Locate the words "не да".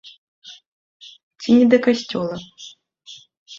1.59-1.79